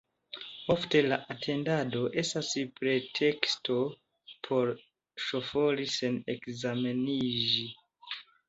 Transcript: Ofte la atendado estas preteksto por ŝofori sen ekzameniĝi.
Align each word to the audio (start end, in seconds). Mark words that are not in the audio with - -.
Ofte 0.75 1.01
la 1.11 1.17
atendado 1.33 2.01
estas 2.21 2.49
preteksto 2.79 3.77
por 4.49 4.73
ŝofori 5.27 5.89
sen 6.01 6.21
ekzameniĝi. 6.37 7.71